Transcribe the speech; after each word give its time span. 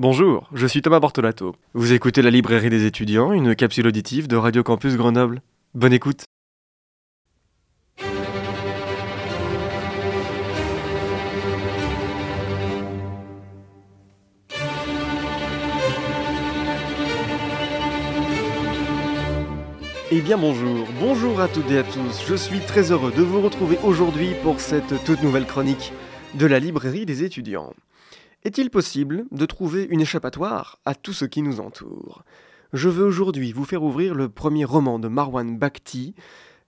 Bonjour, 0.00 0.48
je 0.54 0.64
suis 0.68 0.80
Thomas 0.80 1.00
Bortolato. 1.00 1.56
Vous 1.74 1.92
écoutez 1.92 2.22
la 2.22 2.30
librairie 2.30 2.70
des 2.70 2.86
étudiants, 2.86 3.32
une 3.32 3.56
capsule 3.56 3.88
auditive 3.88 4.28
de 4.28 4.36
Radio 4.36 4.62
Campus 4.62 4.96
Grenoble. 4.96 5.42
Bonne 5.74 5.92
écoute. 5.92 6.22
Eh 20.12 20.20
bien 20.20 20.38
bonjour, 20.38 20.86
bonjour 21.00 21.40
à 21.40 21.48
toutes 21.48 21.72
et 21.72 21.78
à 21.78 21.82
tous, 21.82 22.24
je 22.28 22.36
suis 22.36 22.60
très 22.60 22.92
heureux 22.92 23.10
de 23.10 23.22
vous 23.22 23.40
retrouver 23.40 23.78
aujourd'hui 23.82 24.34
pour 24.44 24.60
cette 24.60 25.04
toute 25.04 25.24
nouvelle 25.24 25.46
chronique 25.46 25.92
de 26.34 26.46
la 26.46 26.60
librairie 26.60 27.04
des 27.04 27.24
étudiants. 27.24 27.74
Est-il 28.44 28.70
possible 28.70 29.24
de 29.32 29.46
trouver 29.46 29.86
une 29.90 30.00
échappatoire 30.00 30.78
à 30.84 30.94
tout 30.94 31.12
ce 31.12 31.24
qui 31.24 31.42
nous 31.42 31.58
entoure? 31.58 32.22
Je 32.72 32.88
veux 32.88 33.04
aujourd'hui 33.04 33.52
vous 33.52 33.64
faire 33.64 33.82
ouvrir 33.82 34.14
le 34.14 34.28
premier 34.28 34.64
roman 34.64 35.00
de 35.00 35.08
Marwan 35.08 35.58
Bakhti. 35.58 36.14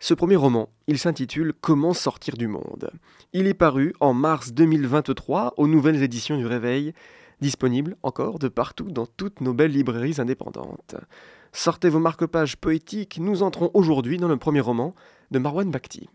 Ce 0.01 0.13
premier 0.13 0.35
roman, 0.35 0.69
il 0.89 0.99
s'intitule 0.99 1.53
Comment 1.61 1.95
sortir 1.95 2.37
du 2.37 2.49
monde. 2.49 2.91
Il 3.33 3.47
est 3.47 3.55
paru 3.55 3.95
en 4.01 4.15
mars 4.15 4.53
2023 4.53 5.55
aux 5.59 5.69
nouvelles 5.69 6.03
éditions 6.03 6.37
du 6.37 6.47
Réveil, 6.47 6.93
disponible 7.41 7.97
encore 8.03 8.41
de 8.41 8.49
partout 8.49 8.91
dans 8.91 9.07
toutes 9.07 9.41
nos 9.41 9.55
belles 9.55 9.71
librairies 9.71 10.21
indépendantes. 10.21 10.97
Sortez 11.53 11.89
vos 11.89 12.01
marque-pages 12.01 12.57
poétiques, 12.57 13.19
nous 13.21 13.45
entrons 13.45 13.71
aujourd'hui 13.75 14.17
dans 14.17 14.29
le 14.29 14.39
premier 14.39 14.61
roman 14.61 14.95
de 15.31 15.39
Marwan 15.39 15.71
Bakhti. 15.71 16.09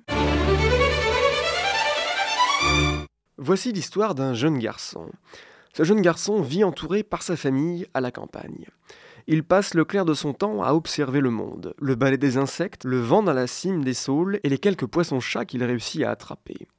Voici 3.37 3.73
l'histoire 3.73 4.15
d'un 4.15 4.33
jeune 4.33 4.59
garçon. 4.59 5.09
Ce 5.73 5.83
jeune 5.83 6.01
garçon 6.01 6.41
vit 6.41 6.63
entouré 6.63 7.03
par 7.03 7.21
sa 7.21 7.35
famille 7.35 7.85
à 7.93 7.99
la 7.99 8.09
campagne. 8.09 8.65
Il 9.27 9.43
passe 9.43 9.73
le 9.73 9.83
clair 9.83 10.05
de 10.05 10.13
son 10.13 10.31
temps 10.31 10.63
à 10.63 10.71
observer 10.71 11.19
le 11.19 11.31
monde, 11.31 11.73
le 11.77 11.95
balai 11.95 12.17
des 12.17 12.37
insectes, 12.37 12.85
le 12.85 12.99
vent 12.99 13.23
dans 13.23 13.33
la 13.33 13.47
cime 13.47 13.83
des 13.83 13.93
saules 13.93 14.39
et 14.43 14.49
les 14.49 14.57
quelques 14.57 14.85
poissons-chats 14.85 15.43
qu'il 15.43 15.65
réussit 15.65 16.03
à 16.03 16.11
attraper. 16.11 16.69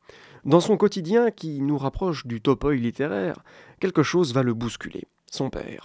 Dans 0.46 0.60
son 0.60 0.78
quotidien 0.78 1.30
qui 1.30 1.60
nous 1.60 1.76
rapproche 1.76 2.26
du 2.26 2.40
topoï 2.40 2.78
littéraire, 2.78 3.36
quelque 3.78 4.02
chose 4.02 4.32
va 4.32 4.42
le 4.42 4.54
bousculer, 4.54 5.08
son 5.30 5.50
père. 5.50 5.84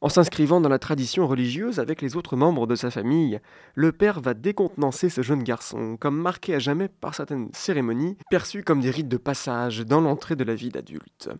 En 0.00 0.08
s'inscrivant 0.08 0.60
dans 0.60 0.68
la 0.68 0.78
tradition 0.78 1.26
religieuse 1.26 1.80
avec 1.80 2.02
les 2.02 2.16
autres 2.16 2.36
membres 2.36 2.66
de 2.66 2.74
sa 2.74 2.90
famille, 2.90 3.40
le 3.74 3.92
père 3.92 4.20
va 4.20 4.34
décontenancer 4.34 5.08
ce 5.08 5.22
jeune 5.22 5.42
garçon, 5.42 5.96
comme 5.98 6.20
marqué 6.20 6.54
à 6.54 6.58
jamais 6.58 6.88
par 6.88 7.14
certaines 7.14 7.48
cérémonies 7.54 8.16
perçues 8.30 8.62
comme 8.62 8.80
des 8.80 8.90
rites 8.90 9.08
de 9.08 9.16
passage 9.16 9.80
dans 9.80 10.00
l'entrée 10.00 10.36
de 10.36 10.44
la 10.44 10.54
vie 10.54 10.68
d'adulte. 10.68 11.30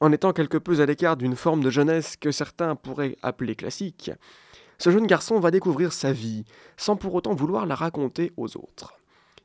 En 0.00 0.12
étant 0.12 0.32
quelque 0.32 0.58
peu 0.58 0.80
à 0.80 0.86
l'écart 0.86 1.16
d'une 1.16 1.36
forme 1.36 1.62
de 1.62 1.70
jeunesse 1.70 2.16
que 2.16 2.32
certains 2.32 2.74
pourraient 2.74 3.16
appeler 3.22 3.54
classique, 3.54 4.10
ce 4.78 4.90
jeune 4.90 5.06
garçon 5.06 5.38
va 5.40 5.50
découvrir 5.50 5.92
sa 5.92 6.10
vie, 6.10 6.44
sans 6.78 6.96
pour 6.96 7.14
autant 7.14 7.34
vouloir 7.34 7.66
la 7.66 7.74
raconter 7.74 8.32
aux 8.38 8.56
autres. 8.56 8.94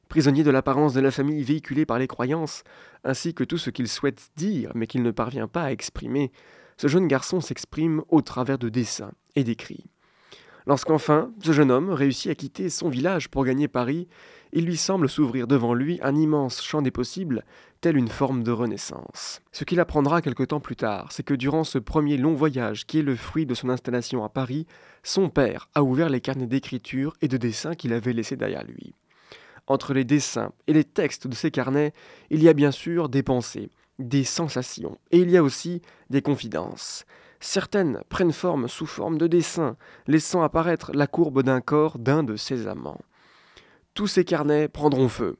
Prisonnier 0.08 0.43
de 0.43 0.52
l'apparence 0.52 0.93
de 0.93 1.02
la 1.02 1.11
famille 1.11 1.43
véhiculée 1.43 1.86
par 1.86 1.99
les 1.99 2.08
croyances, 2.08 2.63
ainsi 3.03 3.33
que 3.33 3.43
tout 3.43 3.58
ce 3.58 3.69
qu'il 3.69 3.89
souhaite 3.89 4.30
dire 4.38 4.71
mais 4.75 4.88
qu'il 4.88 5.03
ne 5.03 5.11
parvient 5.11 5.49
pas 5.49 5.63
à 5.63 5.71
exprimer, 5.71 6.31
ce 6.78 6.88
jeune 6.88 7.08
garçon 7.08 7.42
s'exprime 7.42 8.04
au 8.09 8.22
travers 8.22 8.58
de 8.58 8.70
dessins 8.70 9.12
et 9.36 9.44
d'écrits. 9.44 9.86
Lorsqu'enfin, 10.68 11.32
ce 11.44 11.52
jeune 11.52 11.70
homme 11.70 11.92
réussit 11.92 12.32
à 12.32 12.36
quitter 12.36 12.70
son 12.70 12.90
village 12.90 13.30
pour 13.30 13.45
gagner 13.45 13.67
Paris, 13.67 14.08
il 14.52 14.66
lui 14.66 14.78
semble 14.78 15.09
s'ouvrir 15.09 15.45
devant 15.45 15.76
lui 15.76 16.00
un 16.02 16.16
immense 16.16 16.64
champ 16.64 16.82
des 16.82 16.90
possibles, 16.90 17.44
telle 17.82 17.98
une 17.98 18.08
forme 18.08 18.42
de 18.42 18.52
renaissance. 18.52 19.42
Ce 19.52 19.64
qu'il 19.64 19.80
apprendra 19.80 20.23
quelque 20.23 20.44
temps 20.44 20.59
plus 20.59 20.76
tard, 20.76 21.12
c'est 21.12 21.23
que 21.23 21.36
durant 21.36 21.64
ce 21.64 21.78
premier 21.78 22.17
long 22.17 22.34
voyage 22.34 22.88
qui 22.88 22.98
est 22.98 23.04
le 23.04 23.16
fruit 23.16 23.45
de 23.45 23.54
son 23.54 23.70
installation 23.70 24.23
à 24.23 24.30
Paris, 24.30 24.66
son 25.04 25.30
père 25.30 25.70
a 25.76 25.84
ouvert 25.84 26.10
les 26.10 26.22
carnets 26.22 26.48
d'écriture 26.48 27.14
et 27.22 27.28
de 27.28 27.38
dessin 27.38 27.76
qu'il 27.76 27.94
avait 27.94 28.14
laissés 28.14 28.38
derrière 28.38 28.64
lui. 28.64 28.95
Entre 29.67 29.94
les 29.94 30.04
dessins 30.04 30.52
et 30.66 30.73
les 30.73 30.83
textes 30.83 31.28
de 31.28 31.36
ces 31.36 31.52
carnets, 31.52 31.94
il 32.32 32.42
y 32.42 32.49
a 32.49 32.54
bien 32.54 32.72
sûr 32.72 33.10
des 33.10 33.23
pensées, 33.23 33.70
des 34.00 34.23
sensations, 34.23 34.98
et 35.11 35.20
il 35.20 35.30
y 35.30 35.38
a 35.38 35.44
aussi 35.44 35.82
des 36.10 36.22
confidences. 36.22 37.06
Certaines 37.39 38.02
prennent 38.10 38.33
forme 38.33 38.67
sous 38.67 38.86
forme 38.86 39.17
de 39.17 39.28
dessins, 39.28 39.78
laissant 40.08 40.42
apparaître 40.42 40.92
la 40.94 41.08
courbe 41.08 41.44
d'un 41.44 41.61
corps 41.61 42.00
d'un 42.00 42.23
de 42.23 42.36
ses 42.36 42.67
amants. 42.67 43.02
Tous 43.94 44.08
ces 44.08 44.26
carnets 44.26 44.67
prendront 44.67 45.10
feu, 45.10 45.38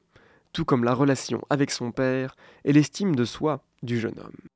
tout 0.52 0.64
comme 0.64 0.84
la 0.84 0.94
relation 0.94 1.42
avec 1.50 1.70
son 1.70 1.92
père 1.92 2.36
et 2.64 2.72
l'estime 2.72 3.14
de 3.14 3.24
soi 3.24 3.62
du 3.82 3.98
jeune 3.98 4.18
homme. 4.18 4.55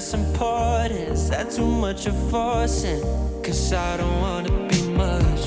us 0.00 0.14
important. 0.14 1.10
Is 1.12 1.28
that 1.28 1.50
too 1.50 1.66
much 1.66 2.06
of 2.06 2.16
forcing? 2.30 3.02
Cause 3.44 3.72
I 3.72 3.98
don't 3.98 4.20
wanna 4.22 4.54
be 4.68 4.80
much. 5.02 5.42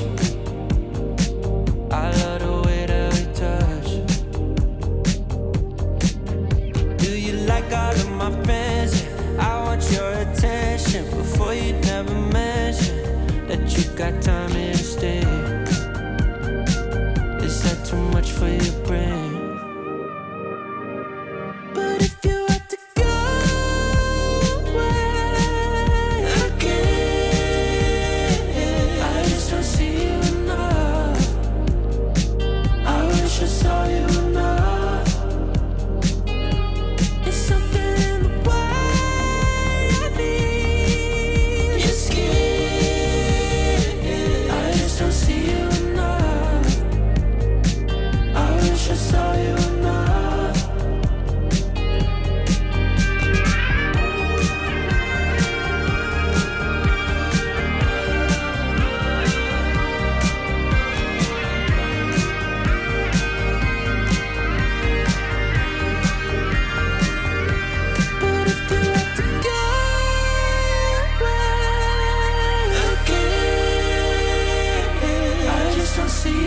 I 2.01 2.05
love 2.21 2.39
the 2.45 2.53
way 2.65 2.85
that 2.91 3.09
we 3.15 3.23
touch. 3.43 3.89
Do 7.03 7.11
you 7.25 7.33
like 7.51 7.69
all 7.81 7.95
of 8.03 8.11
my 8.21 8.31
friends? 8.43 8.93
I 9.39 9.51
want 9.65 9.83
your 9.91 10.11
attention 10.25 11.03
before 11.17 11.55
you 11.55 11.73
never 11.91 12.15
mention 12.39 12.97
that 13.47 13.61
you 13.75 13.83
got 13.97 14.21
time. 14.21 14.32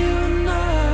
you 0.06 0.85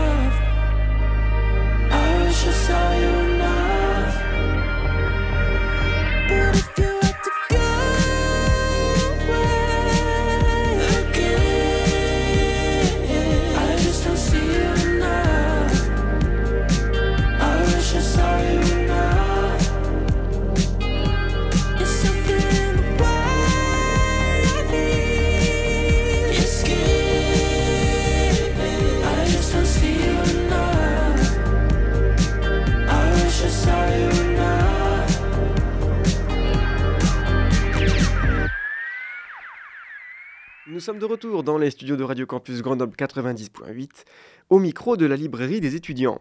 Nous 40.69 40.79
sommes 40.79 41.01
de 41.01 41.05
retour 41.05 41.43
dans 41.43 41.59
les 41.59 41.73
studios 41.73 41.97
de 41.97 42.05
Radio 42.05 42.25
Campus 42.25 42.63
Grenoble 42.63 42.95
90.8, 42.95 44.05
au 44.49 44.61
micro 44.61 44.97
de 44.97 45.07
la 45.07 45.17
librairie 45.17 45.61
des 45.61 45.75
étudiants. 45.75 46.21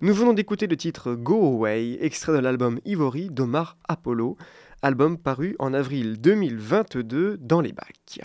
Nous 0.00 0.14
venons 0.14 0.32
d'écouter 0.32 0.66
le 0.66 0.78
titre 0.78 1.12
Go 1.12 1.44
Away, 1.44 1.98
extrait 2.00 2.32
de 2.32 2.38
l'album 2.38 2.80
Ivory 2.86 3.28
d'Omar 3.28 3.76
Apollo, 3.86 4.38
album 4.82 5.16
paru 5.16 5.54
en 5.60 5.72
avril 5.72 6.20
2022 6.20 7.38
dans 7.38 7.60
les 7.60 7.72
bacs. 7.72 8.20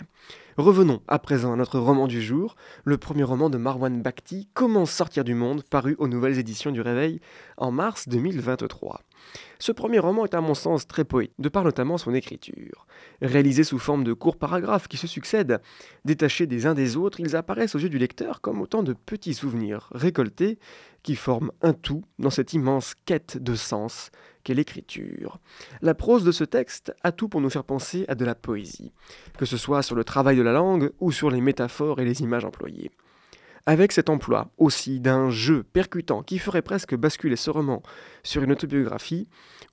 Revenons 0.56 1.02
à 1.06 1.20
présent 1.20 1.52
à 1.52 1.56
notre 1.56 1.78
roman 1.78 2.08
du 2.08 2.20
jour, 2.20 2.56
le 2.82 2.98
premier 2.98 3.22
roman 3.22 3.48
de 3.48 3.58
Marwan 3.58 4.02
Bakhti, 4.02 4.48
Comment 4.54 4.86
sortir 4.86 5.22
du 5.22 5.34
monde, 5.34 5.62
paru 5.62 5.94
aux 6.00 6.08
nouvelles 6.08 6.40
éditions 6.40 6.72
du 6.72 6.80
Réveil 6.80 7.20
en 7.58 7.70
mars 7.70 8.08
2023. 8.08 9.02
Ce 9.60 9.70
premier 9.70 10.00
roman 10.00 10.24
est 10.24 10.34
à 10.34 10.40
mon 10.40 10.54
sens 10.54 10.88
très 10.88 11.04
poétique, 11.04 11.34
de 11.38 11.48
par 11.48 11.62
notamment 11.62 11.96
son 11.96 12.12
écriture. 12.12 12.88
Réalisé 13.22 13.62
sous 13.62 13.78
forme 13.78 14.02
de 14.02 14.12
courts 14.12 14.36
paragraphes 14.36 14.88
qui 14.88 14.96
se 14.96 15.06
succèdent, 15.06 15.60
détachés 16.04 16.48
des 16.48 16.66
uns 16.66 16.74
des 16.74 16.96
autres, 16.96 17.20
ils 17.20 17.36
apparaissent 17.36 17.76
aux 17.76 17.80
yeux 17.80 17.88
du 17.88 17.98
lecteur 17.98 18.40
comme 18.40 18.60
autant 18.60 18.82
de 18.82 18.94
petits 18.94 19.34
souvenirs 19.34 19.88
récoltés 19.92 20.58
qui 21.04 21.14
forment 21.14 21.52
un 21.62 21.72
tout 21.72 22.02
dans 22.18 22.30
cette 22.30 22.52
immense 22.52 22.94
quête 23.06 23.38
de 23.40 23.54
sens 23.54 24.10
l'écriture. 24.54 25.38
La 25.82 25.94
prose 25.94 26.24
de 26.24 26.32
ce 26.32 26.44
texte 26.44 26.94
a 27.02 27.12
tout 27.12 27.28
pour 27.28 27.40
nous 27.40 27.50
faire 27.50 27.64
penser 27.64 28.04
à 28.08 28.14
de 28.14 28.24
la 28.24 28.34
poésie, 28.34 28.92
que 29.38 29.46
ce 29.46 29.56
soit 29.56 29.82
sur 29.82 29.96
le 29.96 30.04
travail 30.04 30.36
de 30.36 30.42
la 30.42 30.52
langue 30.52 30.90
ou 31.00 31.12
sur 31.12 31.30
les 31.30 31.40
métaphores 31.40 32.00
et 32.00 32.04
les 32.04 32.22
images 32.22 32.44
employées. 32.44 32.90
Avec 33.66 33.92
cet 33.92 34.08
emploi 34.08 34.50
aussi 34.56 34.98
d'un 34.98 35.30
jeu 35.30 35.62
percutant 35.62 36.22
qui 36.22 36.38
ferait 36.38 36.62
presque 36.62 36.96
basculer 36.96 37.36
ce 37.36 37.50
roman 37.50 37.82
sur 38.22 38.42
une 38.42 38.52
autobiographie, 38.52 39.28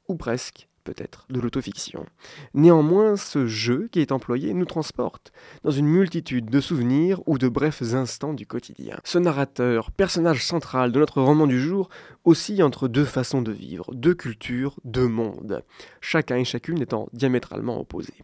ou 0.08 0.16
presque, 0.16 0.68
peut-être, 0.86 1.26
de 1.30 1.42
l'autofiction. 1.42 2.06
Néanmoins, 2.54 3.18
ce 3.18 3.48
jeu 3.48 3.90
qui 3.92 4.00
est 4.00 4.14
employé 4.14 4.54
nous 4.54 4.66
transporte 4.66 5.34
dans 5.64 5.72
une 5.72 5.88
multitude 5.88 6.50
de 6.50 6.62
souvenirs 6.62 7.22
ou 7.26 7.38
de 7.38 7.50
brefs 7.50 7.94
instants 7.94 8.34
du 8.34 8.46
quotidien. 8.46 8.98
Ce 9.04 9.18
narrateur, 9.18 9.92
personnage 9.92 10.46
central 10.46 10.94
de 10.94 11.00
notre 11.00 11.22
roman 11.22 11.48
du 11.48 11.60
jour, 11.60 11.90
oscille 12.24 12.64
entre 12.64 12.88
deux 12.88 13.04
façons 13.04 13.42
de 13.42 13.52
vivre, 13.52 13.94
deux 13.94 14.14
cultures, 14.14 14.80
deux 14.86 15.10
mondes, 15.10 15.64
chacun 16.00 16.38
et 16.38 16.46
chacune 16.46 16.82
étant 16.82 17.10
diamétralement 17.12 17.78
opposés. 17.80 18.24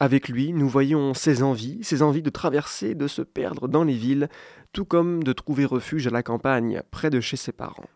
Avec 0.00 0.28
lui, 0.28 0.52
nous 0.52 0.68
voyons 0.68 1.14
ses 1.14 1.44
envies, 1.44 1.78
ses 1.82 2.02
envies 2.02 2.22
de 2.22 2.30
traverser, 2.30 2.96
de 2.96 3.06
se 3.06 3.22
perdre 3.22 3.68
dans 3.68 3.84
les 3.84 3.94
villes, 3.94 4.28
tout 4.72 4.84
comme 4.84 5.22
de 5.22 5.32
trouver 5.32 5.64
refuge 5.64 6.08
à 6.08 6.10
la 6.10 6.24
campagne, 6.24 6.82
près 6.90 7.08
de 7.08 7.20
chez 7.20 7.36
ses 7.36 7.52
parents. 7.52 7.88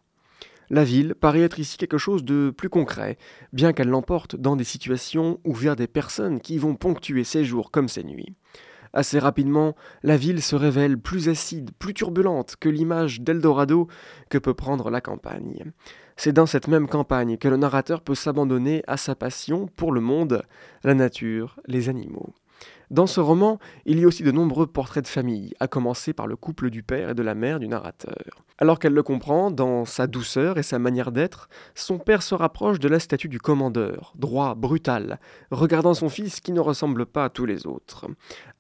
La 0.71 0.85
ville 0.85 1.15
paraît 1.15 1.43
être 1.43 1.59
ici 1.59 1.77
quelque 1.77 1.99
chose 1.99 2.25
de 2.25 2.53
plus 2.57 2.69
concret, 2.69 3.19
bien 3.53 3.73
qu'elle 3.73 3.89
l'emporte 3.89 4.37
dans 4.37 4.57
des 4.57 4.65
situations 4.65 5.41
ou 5.45 5.55
vers 5.55 5.77
des 5.77 5.87
personnes 5.87 6.41
qui 6.41 6.59
vont 6.59 6.75
ponctuer 6.75 7.25
ses 7.25 7.45
jours 7.45 7.71
comme 7.71 7.89
ses 7.89 8.03
nuits. 8.03 8.35
Assez 8.93 9.19
rapidement, 9.19 9.77
la 10.03 10.17
ville 10.17 10.43
se 10.43 10.57
révèle 10.57 10.99
plus 10.99 11.29
acide, 11.29 11.71
plus 11.79 11.93
turbulente 11.93 12.57
que 12.59 12.69
l'image 12.69 13.21
d'Eldorado 13.21 13.89
que 14.31 14.39
peut 14.39 14.55
prendre 14.55 14.91
la 14.91 15.01
campagne. 15.01 15.71
C'est 16.17 16.33
dans 16.33 16.47
cette 16.47 16.67
même 16.67 16.89
campagne 16.89 17.37
que 17.37 17.49
le 17.49 17.59
narrateur 17.59 18.01
peut 18.01 18.15
s'abandonner 18.15 18.83
à 18.87 18.97
sa 18.97 19.15
passion 19.15 19.69
pour 19.77 19.93
le 19.93 20.01
monde, 20.01 20.43
la 20.83 20.95
nature, 20.95 21.61
les 21.67 21.91
animaux. 21.91 22.33
Dans 22.91 23.08
ce 23.08 23.19
roman, 23.19 23.58
il 23.85 23.99
y 23.99 24.05
a 24.05 24.06
aussi 24.06 24.23
de 24.23 24.31
nombreux 24.31 24.69
portraits 24.69 25.03
de 25.03 25.08
famille, 25.08 25.55
à 25.58 25.67
commencer 25.67 26.12
par 26.12 26.29
le 26.29 26.37
couple 26.37 26.70
du 26.70 26.85
père 26.85 27.11
et 27.11 27.14
de 27.14 27.23
la 27.23 27.35
mère 27.35 27.58
du 27.58 27.67
narrateur. 27.67 28.44
Alors 28.58 28.79
qu'elle 28.79 28.94
le 28.94 29.03
comprend, 29.03 29.50
dans 29.50 29.85
sa 29.85 30.06
douceur 30.06 30.56
et 30.56 30.62
sa 30.62 30.79
manière 30.79 31.11
d'être, 31.11 31.49
son 31.75 31.99
père 31.99 32.23
se 32.23 32.35
rapproche 32.35 32.79
de 32.79 32.88
la 32.88 33.00
statue 33.00 33.29
du 33.29 33.41
commandeur, 33.41 34.12
droit, 34.14 34.55
brutal, 34.55 35.19
regardant 35.50 35.94
son 35.94 36.08
fils 36.08 36.41
qui 36.41 36.53
ne 36.53 36.61
ressemble 36.61 37.06
pas 37.06 37.25
à 37.25 37.29
tous 37.29 37.44
les 37.44 37.67
autres. 37.67 38.06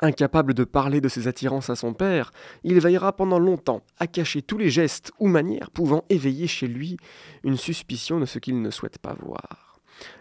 Incapable 0.00 0.54
de 0.54 0.64
parler 0.64 1.00
de 1.00 1.08
ses 1.08 1.28
attirances 1.28 1.70
à 1.70 1.76
son 1.76 1.94
père, 1.94 2.32
il 2.64 2.80
veillera 2.80 3.14
pendant 3.14 3.38
longtemps 3.38 3.82
à 3.98 4.08
cacher 4.08 4.42
tous 4.42 4.58
les 4.58 4.70
gestes 4.70 5.12
ou 5.20 5.28
manières 5.28 5.70
pouvant 5.70 6.04
éveiller 6.10 6.48
chez 6.48 6.66
lui 6.66 6.96
une 7.44 7.56
suspicion 7.56 8.18
de 8.18 8.26
ce 8.26 8.40
qu'il 8.40 8.60
ne 8.60 8.70
souhaite 8.70 8.98
pas 8.98 9.14
voir. 9.20 9.65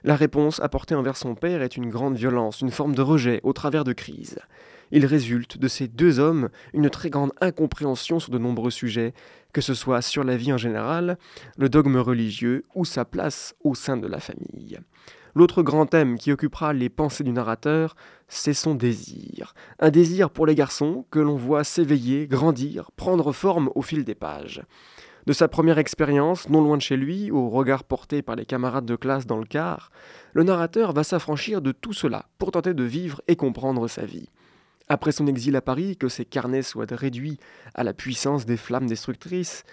La 0.04 0.16
réponse 0.16 0.60
apportée 0.60 0.96
envers 0.96 1.18
son 1.18 1.36
père 1.36 1.62
est 1.62 1.78
une 1.78 1.90
grande 1.90 2.16
violence, 2.16 2.62
une 2.62 2.72
forme 2.72 2.96
de 2.96 3.02
rejet 3.02 3.40
au 3.44 3.54
travers 3.54 3.84
de 3.84 3.94
crises. 3.94 4.40
Il 4.92 5.06
résulte 5.06 5.58
de 5.58 5.68
ces 5.68 5.88
deux 5.88 6.20
hommes 6.20 6.50
une 6.74 6.90
très 6.90 7.10
grande 7.10 7.32
incompréhension 7.42 8.20
sur 8.20 8.32
de 8.32 8.38
nombreux 8.38 8.72
sujets, 8.72 9.14
que 9.54 9.62
ce 9.62 9.74
soit 9.74 10.02
sur 10.02 10.24
la 10.24 10.38
vie 10.38 10.54
en 10.54 10.58
général, 10.58 11.18
le 11.58 11.70
dogme 11.70 11.98
religieux 11.98 12.64
ou 12.76 12.86
sa 12.86 13.06
place 13.06 13.56
au 13.64 13.74
sein 13.74 13.98
de 13.98 14.08
la 14.08 14.20
famille. 14.20 14.80
L'autre 15.34 15.64
grand 15.64 15.86
thème 15.86 16.18
qui 16.18 16.32
occupera 16.32 16.72
les 16.72 16.88
pensées 16.88 17.26
du 17.26 17.34
narrateur, 17.34 17.96
c'est 18.30 18.54
son 18.54 18.74
désir. 18.74 19.54
Un 19.80 19.92
désir 19.92 20.30
pour 20.30 20.46
les 20.46 20.56
garçons 20.56 21.06
que 21.12 21.20
l'on 21.20 21.36
voit 21.36 21.66
s'éveiller, 21.66 22.26
grandir, 22.26 22.90
prendre 22.96 23.34
forme 23.34 23.70
au 23.76 23.82
fil 23.82 24.06
des 24.06 24.16
pages. 24.16 24.62
De 25.26 25.34
sa 25.34 25.48
première 25.48 25.80
expérience, 25.80 26.50
non 26.50 26.62
loin 26.62 26.78
de 26.78 26.84
chez 26.84 26.98
lui, 26.98 27.32
au 27.32 27.50
regard 27.50 27.84
porté 27.84 28.22
par 28.22 28.36
les 28.36 28.46
camarades 28.46 28.86
de 28.86 28.96
classe 28.96 29.26
dans 29.26 29.40
le 29.40 29.46
car, 29.46 29.90
le 30.34 30.44
narrateur 30.44 30.94
va 30.94 31.04
s'affranchir 31.04 31.62
de 31.62 31.72
tout 31.72 31.94
cela 31.94 32.28
pour 32.38 32.52
tenter 32.52 32.76
de 32.76 32.84
vivre 32.84 33.22
et 33.28 33.36
comprendre 33.36 33.88
sa 33.88 34.06
vie. 34.06 34.30
Après 34.88 35.12
son 35.12 35.26
exil 35.26 35.56
à 35.56 35.62
Paris, 35.62 35.98
que 35.98 36.10
ses 36.10 36.26
carnets 36.26 36.62
soient 36.62 36.86
réduits 36.92 37.40
à 37.74 37.84
la 37.84 37.94
puissance 37.94 38.46
des 38.46 38.58
flammes 38.58 38.86
destructrices, 38.86 39.64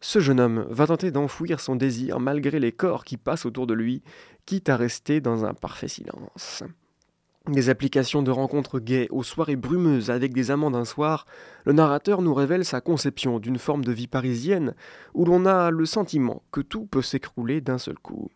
ce 0.00 0.20
jeune 0.20 0.40
homme 0.40 0.66
va 0.70 0.86
tenter 0.86 1.10
d'enfouir 1.10 1.60
son 1.60 1.76
désir 1.76 2.18
malgré 2.18 2.58
les 2.58 2.72
corps 2.72 3.04
qui 3.04 3.18
passent 3.18 3.44
autour 3.44 3.66
de 3.66 3.74
lui, 3.74 4.02
quitte 4.46 4.70
à 4.70 4.76
rester 4.76 5.20
dans 5.20 5.44
un 5.44 5.52
parfait 5.52 5.88
silence. 5.88 6.62
Des 7.48 7.68
applications 7.68 8.22
de 8.22 8.30
rencontres 8.30 8.80
gays 8.80 9.06
aux 9.10 9.22
soirées 9.22 9.56
brumeuses 9.56 10.10
avec 10.10 10.32
des 10.32 10.50
amants 10.50 10.70
d'un 10.70 10.86
soir, 10.86 11.26
le 11.66 11.74
narrateur 11.74 12.22
nous 12.22 12.32
révèle 12.32 12.64
sa 12.64 12.80
conception 12.80 13.38
d'une 13.38 13.58
forme 13.58 13.84
de 13.84 13.92
vie 13.92 14.06
parisienne 14.06 14.74
où 15.12 15.26
l'on 15.26 15.44
a 15.44 15.70
le 15.70 15.84
sentiment 15.84 16.42
que 16.52 16.62
tout 16.62 16.86
peut 16.86 17.02
s'écrouler 17.02 17.60
d'un 17.60 17.76
seul 17.76 17.98
coup. 17.98 18.30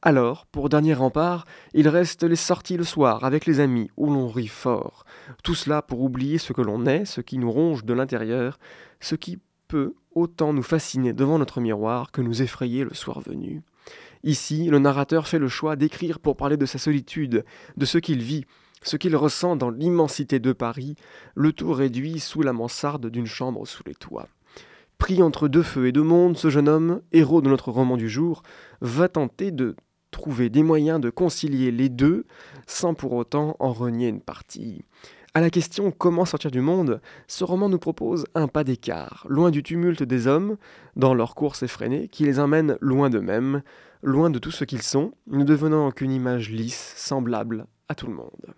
Alors, 0.00 0.46
pour 0.46 0.68
dernier 0.68 0.94
rempart, 0.94 1.44
il 1.74 1.88
reste 1.88 2.22
les 2.22 2.36
sorties 2.36 2.76
le 2.76 2.84
soir 2.84 3.24
avec 3.24 3.46
les 3.46 3.58
amis 3.58 3.90
où 3.96 4.06
l'on 4.06 4.28
rit 4.28 4.46
fort. 4.46 5.04
Tout 5.42 5.56
cela 5.56 5.82
pour 5.82 6.00
oublier 6.00 6.38
ce 6.38 6.52
que 6.52 6.62
l'on 6.62 6.86
est, 6.86 7.04
ce 7.04 7.20
qui 7.20 7.38
nous 7.38 7.50
ronge 7.50 7.84
de 7.84 7.94
l'intérieur, 7.94 8.60
ce 9.00 9.16
qui 9.16 9.40
peut 9.66 9.94
autant 10.14 10.52
nous 10.52 10.62
fasciner 10.62 11.12
devant 11.12 11.40
notre 11.40 11.60
miroir 11.60 12.12
que 12.12 12.22
nous 12.22 12.42
effrayer 12.42 12.84
le 12.84 12.94
soir 12.94 13.18
venu. 13.18 13.62
Ici, 14.26 14.64
le 14.64 14.80
narrateur 14.80 15.28
fait 15.28 15.38
le 15.38 15.46
choix 15.46 15.76
d'écrire 15.76 16.18
pour 16.18 16.36
parler 16.36 16.56
de 16.56 16.66
sa 16.66 16.78
solitude, 16.78 17.44
de 17.76 17.84
ce 17.86 17.98
qu'il 17.98 18.20
vit, 18.20 18.44
ce 18.82 18.96
qu'il 18.96 19.14
ressent 19.14 19.54
dans 19.54 19.70
l'immensité 19.70 20.40
de 20.40 20.52
Paris, 20.52 20.96
le 21.36 21.52
tout 21.52 21.72
réduit 21.72 22.18
sous 22.18 22.42
la 22.42 22.52
mansarde 22.52 23.06
d'une 23.06 23.26
chambre 23.26 23.64
sous 23.68 23.84
les 23.86 23.94
toits. 23.94 24.26
Pris 24.98 25.22
entre 25.22 25.46
deux 25.46 25.62
feux 25.62 25.86
et 25.86 25.92
deux 25.92 26.02
mondes, 26.02 26.36
ce 26.36 26.50
jeune 26.50 26.68
homme, 26.68 27.02
héros 27.12 27.40
de 27.40 27.48
notre 27.48 27.70
roman 27.70 27.96
du 27.96 28.08
jour, 28.08 28.42
va 28.80 29.08
tenter 29.08 29.52
de 29.52 29.76
trouver 30.10 30.48
des 30.48 30.64
moyens 30.64 31.00
de 31.00 31.10
concilier 31.10 31.70
les 31.70 31.88
deux 31.88 32.24
sans 32.66 32.94
pour 32.94 33.12
autant 33.12 33.54
en 33.60 33.72
renier 33.72 34.08
une 34.08 34.20
partie. 34.20 34.82
À 35.36 35.40
la 35.42 35.50
question 35.50 35.90
comment 35.90 36.24
sortir 36.24 36.50
du 36.50 36.62
monde, 36.62 36.98
ce 37.26 37.44
roman 37.44 37.68
nous 37.68 37.78
propose 37.78 38.24
un 38.34 38.48
pas 38.48 38.64
d'écart, 38.64 39.26
loin 39.28 39.50
du 39.50 39.62
tumulte 39.62 40.02
des 40.02 40.28
hommes, 40.28 40.56
dans 40.96 41.12
leur 41.12 41.34
course 41.34 41.62
effrénée, 41.62 42.08
qui 42.08 42.24
les 42.24 42.40
emmène 42.40 42.78
loin 42.80 43.10
d'eux-mêmes, 43.10 43.60
loin 44.02 44.30
de 44.30 44.38
tout 44.38 44.50
ce 44.50 44.64
qu'ils 44.64 44.80
sont, 44.80 45.12
ne 45.26 45.44
devenant 45.44 45.90
qu'une 45.90 46.12
image 46.12 46.48
lisse, 46.48 46.94
semblable 46.96 47.66
à 47.90 47.94
tout 47.94 48.06
le 48.06 48.14
monde. 48.14 48.54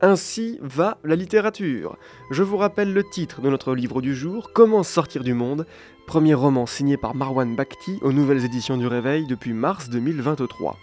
Ainsi 0.00 0.58
va 0.60 0.98
la 1.04 1.14
littérature. 1.14 1.96
Je 2.32 2.42
vous 2.42 2.56
rappelle 2.56 2.92
le 2.92 3.04
titre 3.04 3.40
de 3.40 3.48
notre 3.48 3.72
livre 3.76 4.02
du 4.02 4.12
jour, 4.12 4.50
Comment 4.52 4.82
sortir 4.82 5.22
du 5.22 5.34
monde, 5.34 5.66
premier 6.08 6.34
roman 6.34 6.66
signé 6.66 6.96
par 6.96 7.14
Marwan 7.14 7.54
Bakhti 7.54 8.00
aux 8.02 8.12
nouvelles 8.12 8.44
éditions 8.44 8.76
du 8.76 8.88
Réveil 8.88 9.24
depuis 9.28 9.52
mars 9.52 9.88
2023. 9.88 10.76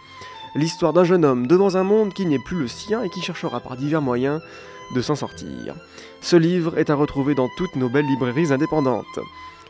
L'histoire 0.56 0.94
d'un 0.94 1.04
jeune 1.04 1.26
homme 1.26 1.48
devant 1.48 1.76
un 1.76 1.84
monde 1.84 2.14
qui 2.14 2.26
n'est 2.26 2.40
plus 2.40 2.58
le 2.58 2.70
sien 2.70 3.04
et 3.04 3.10
qui 3.10 3.20
cherchera 3.20 3.60
par 3.60 3.76
divers 3.76 4.02
moyens 4.02 4.40
de 4.94 5.02
s'en 5.02 5.16
sortir. 5.16 5.76
Ce 6.22 6.36
livre 6.36 6.78
est 6.78 6.90
à 6.90 6.96
retrouver 6.96 7.36
dans 7.36 7.50
toutes 7.58 7.76
nos 7.76 7.90
belles 7.90 8.06
librairies 8.06 8.52
indépendantes. 8.52 9.20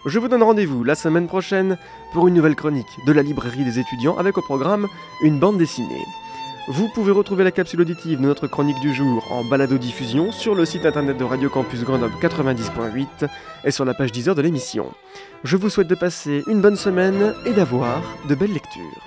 Je 0.05 0.19
vous 0.19 0.27
donne 0.27 0.43
rendez-vous 0.43 0.84
la 0.84 0.95
semaine 0.95 1.27
prochaine 1.27 1.77
pour 2.13 2.27
une 2.27 2.36
nouvelle 2.36 2.55
chronique 2.55 3.00
de 3.07 3.12
la 3.12 3.24
librairie 3.24 3.63
des 3.63 3.79
étudiants 3.79 4.17
avec 4.17 4.38
au 4.38 4.41
programme 4.41 4.88
une 5.24 5.39
bande 5.39 5.57
dessinée. 5.57 6.05
Vous 6.67 6.89
pouvez 6.89 7.12
retrouver 7.12 7.43
la 7.43 7.51
capsule 7.51 7.81
auditive 7.81 8.19
de 8.19 8.25
notre 8.25 8.48
chronique 8.48 8.79
du 8.79 8.93
jour 8.93 9.31
en 9.31 9.43
balado-diffusion 9.43 10.31
sur 10.31 10.55
le 10.55 10.65
site 10.65 10.86
internet 10.86 11.15
de 11.15 11.24
Radio 11.24 11.50
Campus 11.50 11.84
Grenoble 11.84 12.15
90.8 12.19 13.27
et 13.63 13.72
sur 13.72 13.86
la 13.86 13.93
page 13.93 14.12
10 14.12 14.29
heures 14.29 14.36
de 14.36 14.41
l'émission. 14.41 14.91
Je 15.43 15.57
vous 15.57 15.69
souhaite 15.69 15.88
de 15.88 15.95
passer 15.95 16.43
une 16.48 16.62
bonne 16.62 16.75
semaine 16.75 17.36
et 17.45 17.53
d'avoir 17.53 18.01
de 18.27 18.34
belles 18.34 18.53
lectures. 18.53 19.03